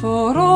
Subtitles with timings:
[0.00, 0.47] for all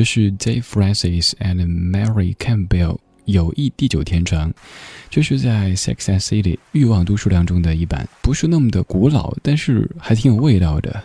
[0.00, 2.96] 这是 Dave Francis and Mary Campbell
[3.26, 4.50] 友谊地久天长，
[5.10, 11.04] 这是在 Sex and City 欲望都数量中的一版，不是那么的古老，但是还挺有味道的。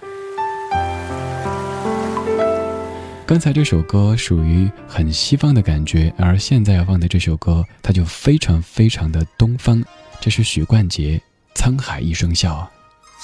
[3.26, 9.84] 刚才这首歌属于很西方的感觉，而现在要放的这首歌，它就非常非常的东方。
[10.22, 11.22] 这是许冠杰
[11.60, 12.72] 《沧海一声笑》。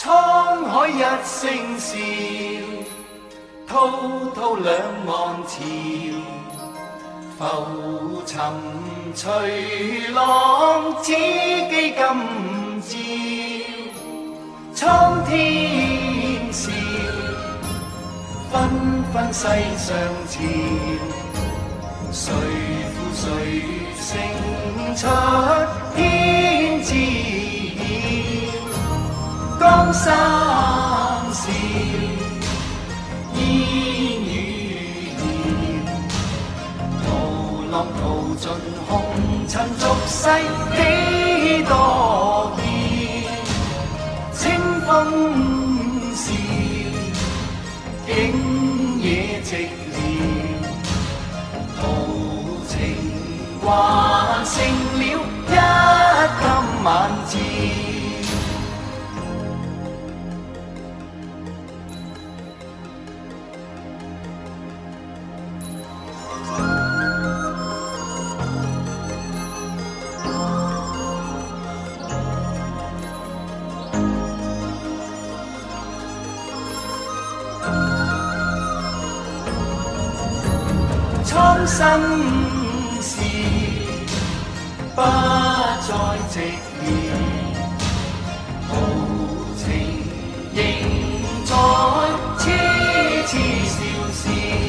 [0.03, 1.60] 沧海一声笑。
[4.01, 4.73] 滔滔两
[5.05, 5.13] 岸
[5.47, 5.53] 潮，
[7.37, 7.43] 浮
[8.25, 8.41] 沉
[9.13, 11.13] 随浪，此际
[11.69, 12.01] 今朝。
[14.73, 16.71] 苍天笑，
[18.51, 18.51] 纷
[19.13, 19.45] 纷世
[19.77, 19.93] 上
[20.27, 20.39] 潮。
[22.11, 22.33] 谁
[22.91, 23.23] 负谁
[23.95, 24.09] 胜
[24.95, 25.07] 出
[25.95, 26.89] 天知
[27.77, 29.59] 晓？
[29.59, 30.03] 江山
[31.31, 31.51] 笑。
[33.51, 34.35] 烟雨
[35.17, 35.19] 遥，
[37.03, 37.05] 涛
[37.71, 38.01] 浪淘
[38.39, 38.43] 尽
[38.87, 38.89] 红
[39.47, 40.19] 尘俗世
[40.75, 40.79] 几
[41.63, 41.71] 多
[42.57, 42.59] 变，
[44.33, 44.39] 清
[44.85, 44.89] 风
[46.15, 46.23] 笑，
[48.07, 48.09] 景
[49.01, 49.05] 野
[49.43, 49.49] 寂
[49.91, 49.95] 寥，
[51.77, 51.79] 豪
[52.67, 52.71] 情
[53.61, 53.65] 还
[54.45, 54.53] 剩
[54.97, 55.01] 了
[55.47, 55.49] 一
[56.39, 56.43] 襟
[56.83, 56.87] 晚
[57.27, 57.33] 照。
[94.23, 94.60] 笑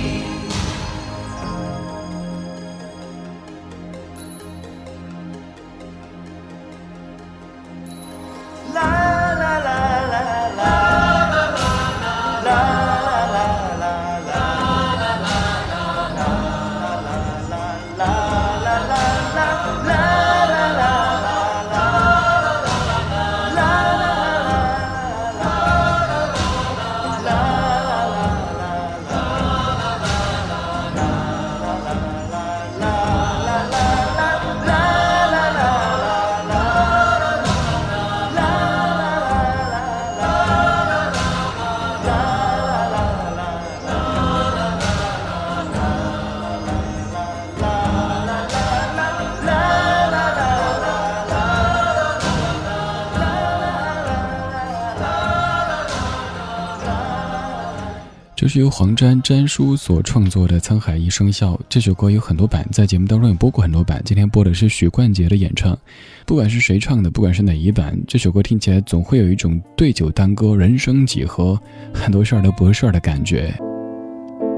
[58.43, 58.49] 笑。
[58.49, 61.55] 这是由黄沾沾叔所创作的《沧海一声笑》。
[61.69, 64.03] 这首歌有很多版，在节目当中也播过很多版。
[64.05, 65.79] 今天播的是许冠杰的演唱。
[66.27, 71.57] 不管是谁唱的，不管是哪一版，这首歌听起来总会有一种对酒当歌、人生几何、
[71.95, 73.55] 很多事儿都不是事儿的感觉。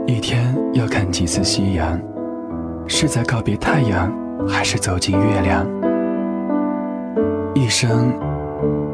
[0.06, 2.00] 一天要看几次夕阳？
[2.88, 4.10] 是在告别太阳，
[4.48, 5.66] 还是走进月亮？
[7.54, 8.18] 一生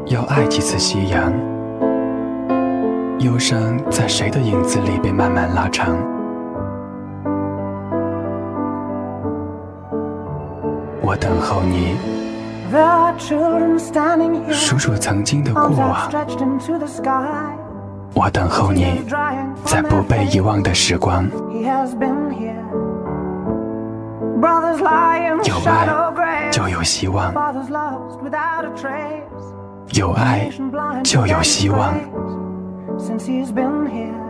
[0.07, 1.33] 要爱几次夕阳？
[3.21, 5.95] 忧伤在谁的影子里被慢慢拉长？
[11.03, 11.95] 我等候你，
[14.51, 16.09] 数数曾经的过往。
[18.15, 19.03] 我等候你，
[19.65, 21.23] 在不被遗忘的时光。
[25.43, 27.31] 有爱就有希望，
[29.93, 30.49] 有爱
[31.03, 31.93] 就有希望。
[33.01, 34.21] Since he's been here.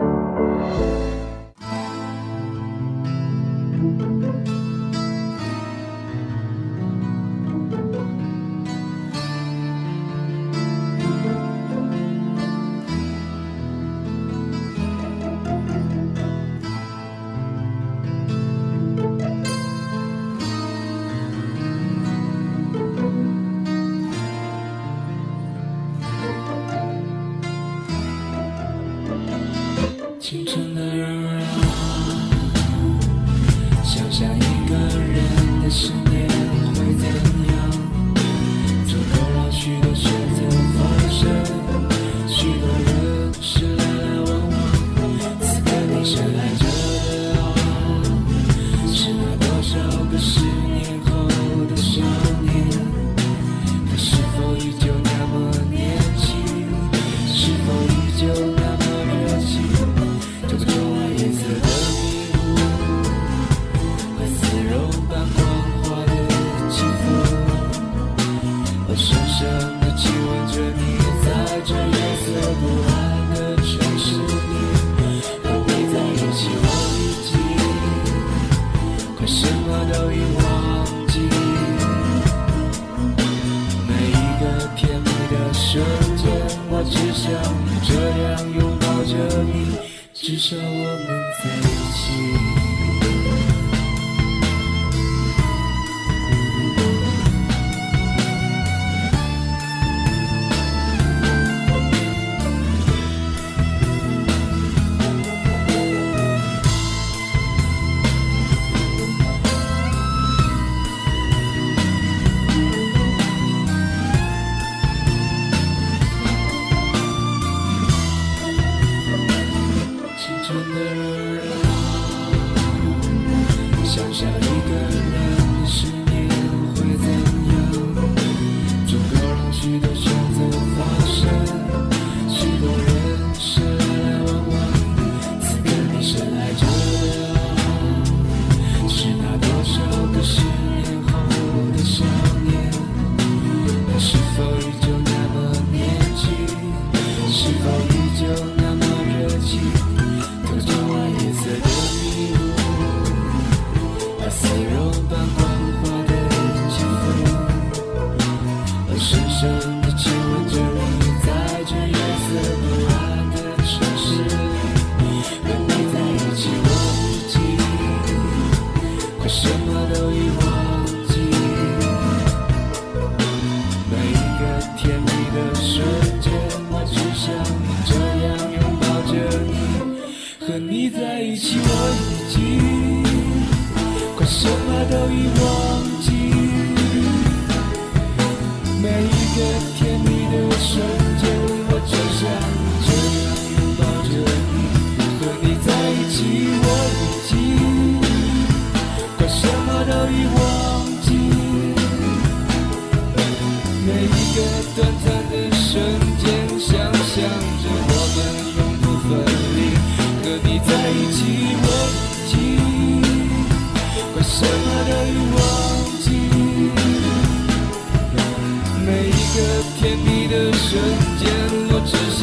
[219.34, 219.38] 个
[219.78, 220.82] 甜蜜的瞬
[221.18, 221.24] 间，
[221.70, 222.20] 我只想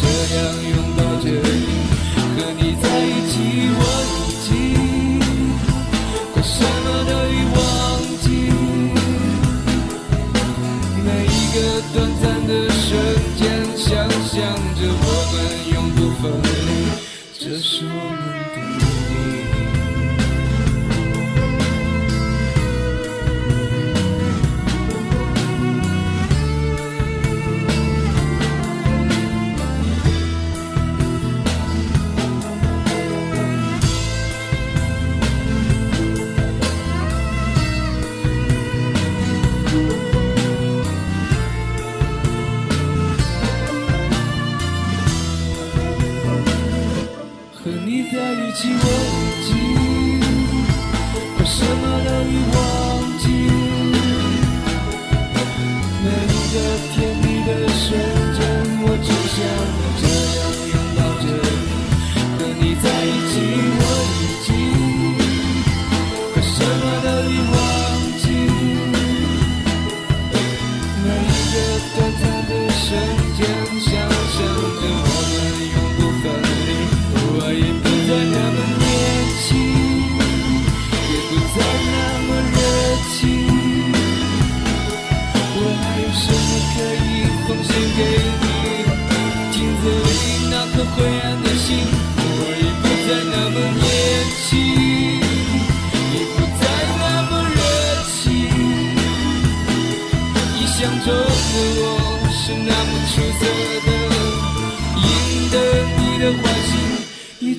[0.00, 0.02] 这
[0.34, 1.56] 样拥抱着你。
[2.16, 3.32] 和你在一起，
[3.76, 4.50] 我已经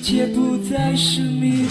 [0.00, 1.68] 一切不再是秘密。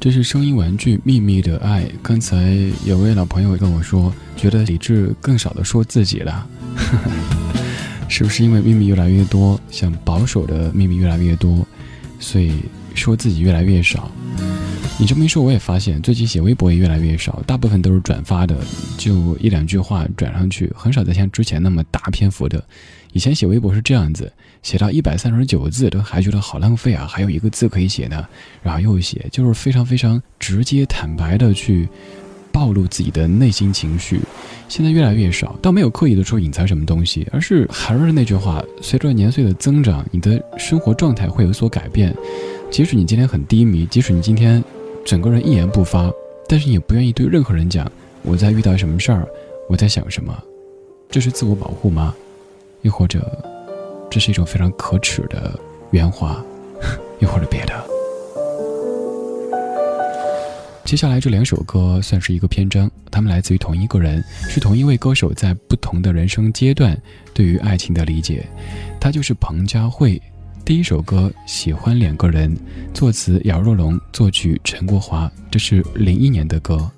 [0.00, 1.84] 这是声音玩具《秘密的爱》。
[2.02, 6.46] 刚才有位老朋友跟我说，觉得李志更少的说自己了，
[8.08, 11.64] 是不是因为秘密越来越多，想保守的秘密越来越多，
[12.18, 12.62] 所以
[12.94, 14.10] 说自己越来越少？
[14.98, 18.56] 你这么一说，我也发现最近写微博也越来越少，大部分都是转发的，
[18.98, 22.62] 就一两句话转上去，很少再像之前那么大篇幅的。
[23.12, 28.26] 以前写微博是这样子，写到一百三十九字都还觉得好浪费啊，还有一个字可以写呢，
[28.62, 31.88] 然后又写，就是非常非常直接坦白的去
[32.50, 34.20] 暴露自己的内心情绪。
[34.68, 42.14] 现在越来越少，倒没有刻意的说隐藏什么东西，而是还是那句话，随着年岁的增长，你的生活状态会有所改变。
[42.70, 44.64] 即使你今天很低迷，即使你今天
[45.04, 46.10] 整个人一言不发，
[46.48, 47.90] 但是你也不愿意对任何人讲
[48.22, 49.28] 我在遇到什么事儿，
[49.68, 50.34] 我在想什么，
[51.10, 52.14] 这是自我保护吗？
[52.82, 53.20] 又或者，
[54.10, 55.58] 这是一种非常可耻的
[55.90, 56.42] 圆滑，
[57.20, 57.72] 又或者别的。
[60.84, 67.00] 接下来这两首歌算是一个篇章，它们来自于同一个人，是同一位歌手在不同的人生阶段
[67.32, 68.46] 对于爱情的理解。
[69.00, 70.20] 他就是彭佳慧。
[70.64, 72.54] 第一首歌《喜欢两个人》，
[72.92, 76.90] 作词姚若龙，作曲陈国华，这是零一年的歌。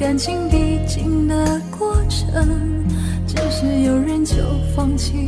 [0.00, 2.26] 感情必经的过程。
[3.26, 4.34] 只是有人就
[4.74, 5.26] 放弃，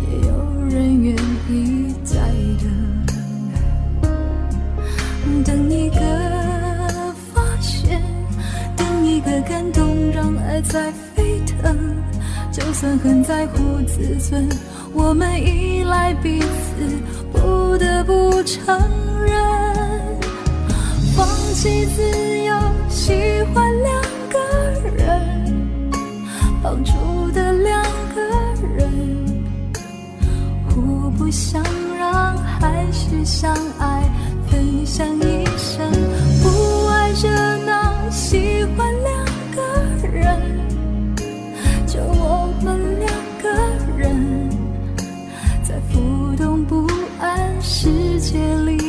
[0.00, 1.14] 也有人愿
[1.50, 2.16] 意再
[4.00, 6.00] 等，等一个
[7.34, 8.00] 发现，
[8.74, 11.76] 等一个感动，让爱在沸腾。
[12.50, 14.48] 就算很在乎自尊，
[14.94, 16.46] 我们依赖彼此，
[17.30, 18.80] 不得不承
[19.26, 19.38] 认，
[21.14, 22.02] 放弃自
[22.44, 22.54] 由，
[22.90, 23.12] 喜
[23.54, 24.38] 欢两个
[24.96, 25.08] 人，
[26.62, 26.92] 绑住
[27.32, 27.82] 的两
[28.14, 28.20] 个
[28.76, 28.90] 人，
[30.68, 31.62] 互不相
[31.96, 34.02] 让，还是相爱，
[34.48, 35.90] 分享一生，
[36.42, 37.28] 不爱热
[37.64, 40.40] 闹，喜欢两个人，
[41.86, 43.48] 就我们两个
[43.96, 44.50] 人。
[45.62, 46.86] 在浮动不
[47.20, 47.88] 安世
[48.20, 48.79] 界里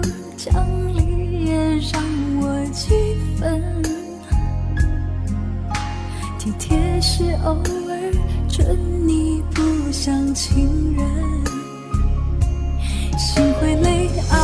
[0.00, 0.08] 不
[0.38, 0.54] 讲
[0.94, 1.54] 理也
[1.92, 2.02] 让
[2.40, 2.94] 我几
[3.36, 3.60] 分，
[6.38, 8.12] 体贴是偶尔
[8.48, 11.04] 准你不像情人。
[13.18, 14.34] 心会累，爱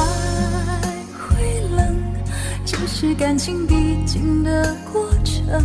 [1.19, 1.97] 会冷，
[2.67, 5.65] 这是感情必经的过程。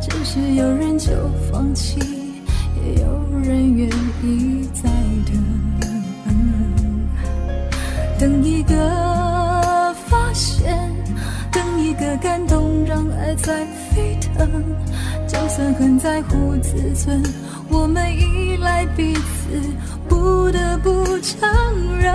[0.00, 1.10] 只是有人就
[1.52, 1.98] 放弃，
[2.76, 3.88] 也有人愿
[4.22, 4.88] 意再
[5.26, 5.63] 等。
[8.24, 10.90] 等一个发现，
[11.52, 14.64] 等一个感动，让爱在沸腾。
[15.28, 17.22] 就算很在乎自尊，
[17.68, 19.60] 我们依赖彼此，
[20.08, 22.14] 不得不承认，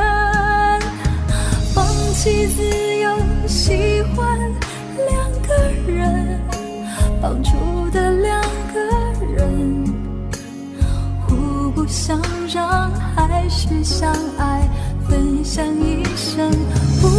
[1.76, 2.64] 放弃自
[2.98, 4.36] 由，喜欢
[5.12, 6.40] 两个人，
[7.22, 7.52] 绑住
[7.92, 8.42] 的两
[8.74, 8.80] 个
[9.38, 9.86] 人，
[11.28, 12.20] 互不相
[12.52, 14.68] 让，还是相爱，
[15.20, 16.50] 分享一生，
[17.02, 17.19] 不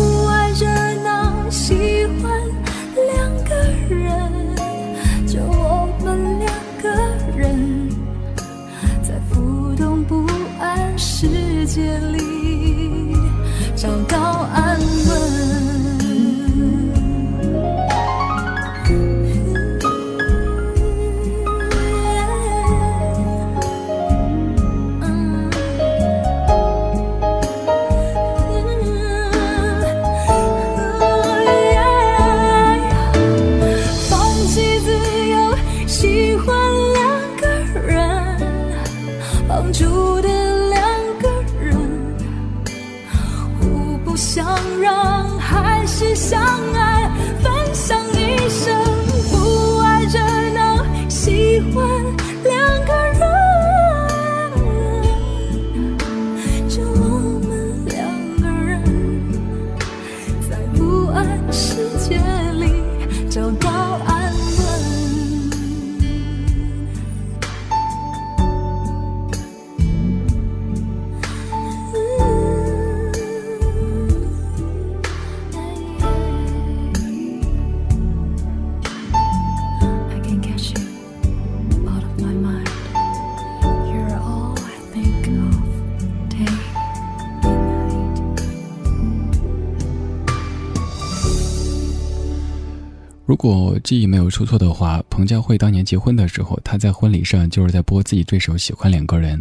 [93.42, 99.38] 如果记忆没有出错的话，彭佳慧当年结婚的时候，她在婚礼上就是在播自己这首《喜欢两个人》。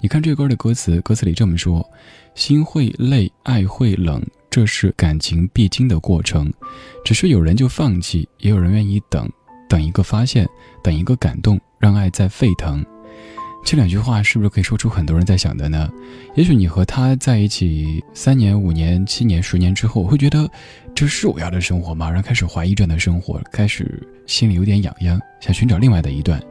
[0.00, 1.84] 你看这歌的歌词，歌词里这么说
[2.36, 6.48] ：“心会累，爱会冷，这是感情必经的过程。
[7.04, 9.28] 只是有人就放弃，也有人愿意等，
[9.68, 10.48] 等一个发现，
[10.80, 12.80] 等一个感动，让爱再沸腾。”
[13.62, 15.88] 这两句话是不是可以说出很多人在想的呢？
[16.34, 20.50] 也许你和他在一起三年、五年、七年、十年之后，会觉得
[20.94, 22.10] 这是我要的生活吗？
[22.10, 26.42] 然后开始怀疑这样的生活，开始心里有点痒痒，想寻找另外的一段。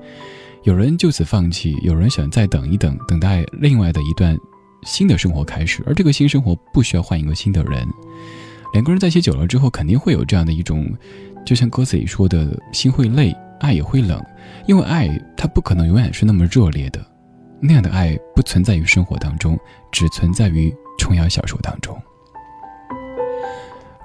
[0.63, 4.37] 有人就此放弃，有人想再等一等，等待另外的一段
[4.83, 5.83] 新的生活开始。
[5.85, 7.85] 而这个新生活不需要换一个新的人，
[8.71, 10.89] 两个人在一起久了之后，肯定会有这样的一种，
[11.45, 14.23] 就像歌词里说的，心会累，爱也会冷，
[14.65, 16.99] 因为爱它不可能永远是那么热烈的，
[17.59, 19.59] 那样的爱不存在于生活当中，
[19.91, 21.97] 只存在于琼瑶小说当中。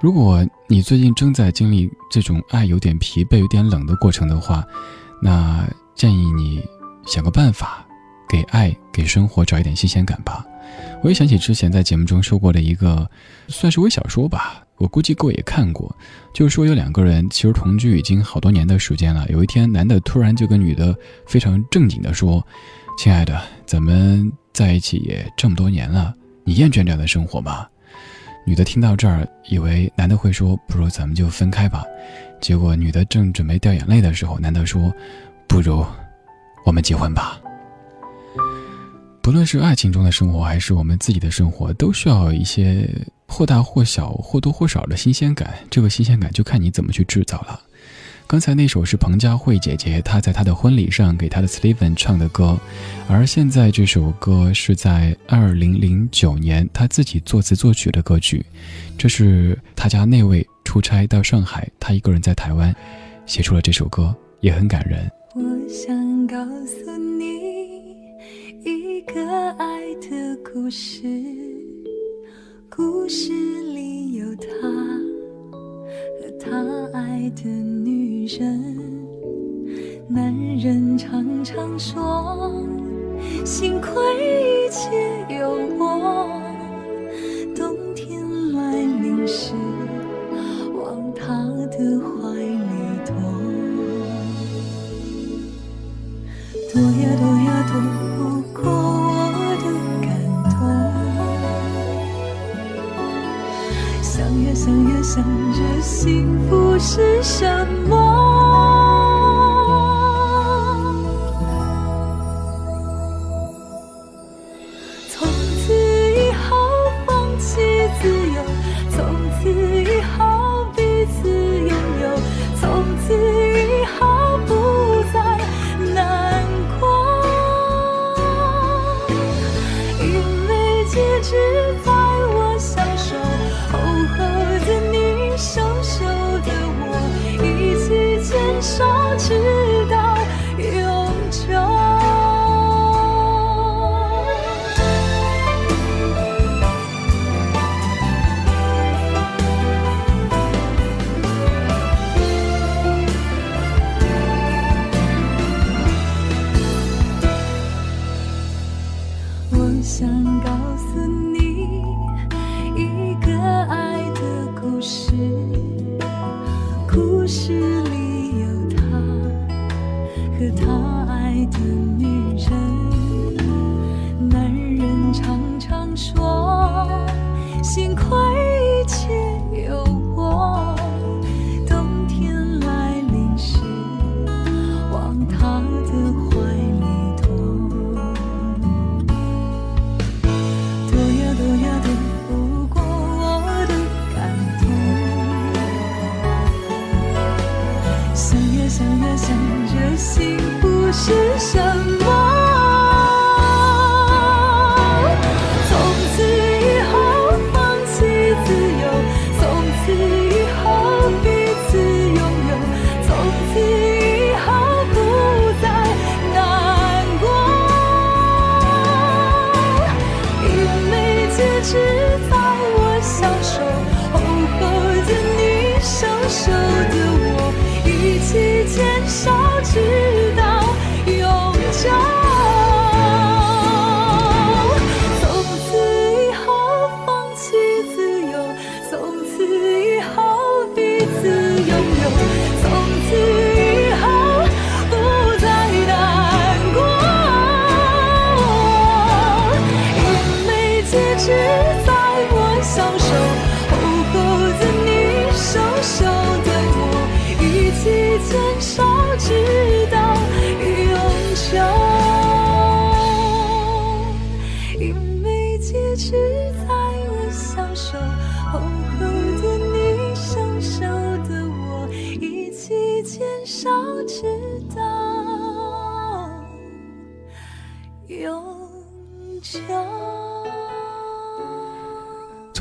[0.01, 4.63] 如果你最近正在经历这种爱有点疲惫、有点冷的过程的话，
[5.21, 6.61] 那建议你
[7.05, 7.85] 想个办法，
[8.27, 10.45] 给爱、给生活找一点新鲜感吧。
[11.01, 13.09] 我也想起之前在节目中说过的一个，
[13.47, 14.64] 算是微小说吧。
[14.77, 15.95] 我估计各位也看过，
[16.33, 19.25] 就是说有两个人其实同居已经好多年的时间了。
[19.29, 22.45] 有一天，男的突然就跟女的非常正经的说
[22.99, 27.65] ：“亲爱的，咱们在一起也这么多年了，你厌倦这样的生活吗？”
[28.45, 31.83] 女的听到这儿，以为男的会说：“不如咱们就分开吧。”
[32.41, 34.93] 结果女的正准备掉眼泪的时候，男的说
[35.47, 35.83] ：“不如
[36.65, 37.39] 我们结婚吧。”
[39.23, 42.87] 不论是爱情中的生活，还是我们自己的生活，都需要一些
[43.27, 45.53] 或大或小、或多或少的新鲜感。
[45.69, 47.59] 这个新鲜感就看你怎么去制造了。
[48.27, 52.57] 刚才那首是彭佳慧姐姐她在她的婚礼上给她的 Steven 唱的歌，
[53.07, 58.43] 而现在这首歌是在二零零九年她自己作词作曲的歌曲。
[58.97, 62.75] 这是她家那位出差到上海，她一个人在台湾
[63.27, 65.07] 写出了这首歌，也很感人。
[65.35, 67.27] 我想告诉你
[68.63, 71.03] 一个爱的故事，
[72.75, 76.29] 故事里有他和。
[76.37, 76.51] 他
[76.91, 78.75] 爱的女人，
[80.09, 82.65] 男人常常说，
[83.45, 83.93] 幸亏
[84.65, 84.89] 一切
[85.39, 86.34] 有我。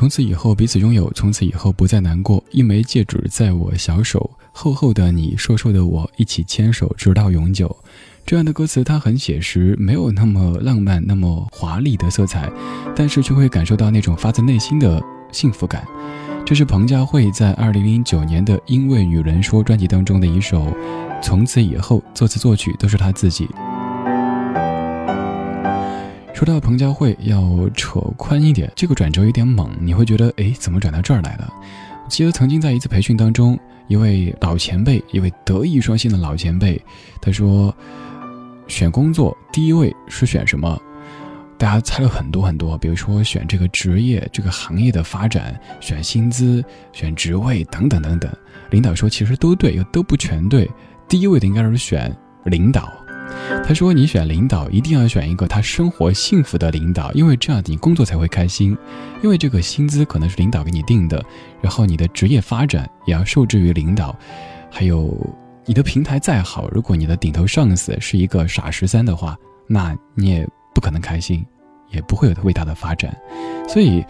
[0.04, 2.44] 从此以后彼此拥有，从此以后不再难过。
[2.50, 7.74] 一枚戒指在我小手，厚厚的你，瘦瘦的我，一起牵手直到永久。
[8.26, 12.52] 这样的歌词它很写实，没有那么浪漫、那么华丽的色彩，
[12.94, 15.82] 但是却会感受到那种发自内心的幸福感。
[16.44, 20.66] 这是彭佳慧在二零零九年的《因为女人说》专辑当中的一首
[21.22, 23.48] 《从此以后》，作词作曲都是她自己。
[26.34, 31.48] 说到彭佳慧，要扯宽一点，这个转折有点猛，你会觉得，哎，怎么转到这儿来了？
[32.08, 36.78] 记得曾经在一次培训当中，一位老前辈，一位德艺双馨的老前辈，
[37.22, 37.72] 他说，
[38.66, 40.76] 选工作第一位是选什么？
[41.56, 48.30] 大家猜了很多很多，比如说选这个职业、这个行业的发展，选薪资、选职位等等等等。
[48.70, 50.68] 领导说，其实都对，又都不全对。
[51.08, 52.92] 第一位的应该是选领导。
[53.66, 58.76] 他说：“你选领导一定要选一个他生活幸福的领导，因为这样你工作才会开心。
[59.22, 61.24] 因为这个薪资可能是领导给你定的，
[61.62, 64.14] 然后你的职业发展也要受制于领导。
[64.70, 65.16] 还有
[65.64, 71.44] 你的平台再好，如果你的顶头上司是一个傻十三的话，那你也不可能开心。”
[71.90, 73.16] 也不会有伟大的发展，
[73.68, 74.04] 所以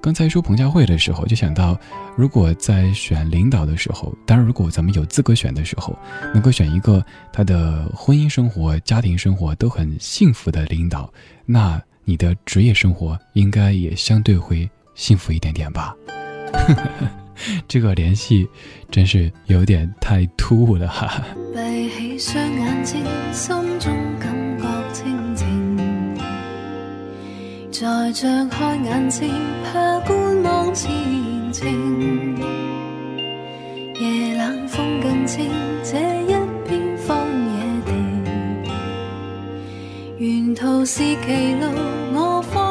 [0.00, 1.78] 刚才说彭佳慧的时候，就想到，
[2.16, 5.96] 如果在选领导的时候，当然如果咱们有资格选的时候，
[6.32, 11.12] 能够选一个他的婚姻生活、家庭生活都很幸福的领导，
[11.46, 15.94] 那你的职业生活应该也相对会幸福一点点吧。
[17.66, 18.46] 这个联系
[18.90, 21.24] 真是有点太突兀了哈。
[21.54, 24.39] 闭起双眼睛，心中感
[27.72, 29.30] 在张开眼睛，
[29.64, 30.90] 怕观望前
[31.52, 32.36] 程。
[33.94, 35.48] 夜冷风更清，
[35.82, 36.34] 这一
[36.66, 37.16] 片荒
[37.54, 37.54] 野
[37.86, 37.92] 地，
[40.18, 41.66] 沿途是歧路，
[42.12, 42.69] 我方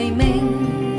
[0.00, 0.89] 黎明。